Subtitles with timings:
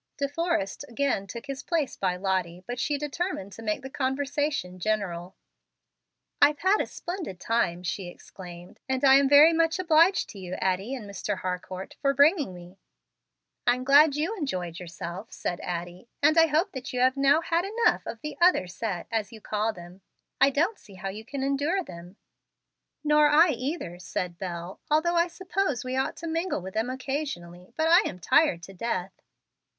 [0.17, 4.79] De Forrest again took his place by Lottie, but she determined to make the conversation
[4.79, 5.35] general.
[6.41, 10.95] "I've had a splendid time," she exclaimed, "and am very much obliged to you, Addie
[10.95, 11.37] and Mr.
[11.41, 12.79] Harcourt, for bringing me."
[13.67, 18.03] "I'm glad you enjoyed yourself," said Addie, "and hope that you have now had enough
[18.07, 20.01] of the 'other set,' as you call them.
[20.41, 22.17] I don't see how you can endure them."
[23.03, 27.71] "Nor I either," said Bel, "although I suppose we ought to mingle with them occasionally.
[27.77, 29.21] But I am tired to death."